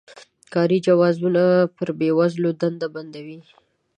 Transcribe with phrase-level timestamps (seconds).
[0.53, 1.43] کاري جوازونه
[1.75, 3.37] پر بې وزلو دندې بندوي.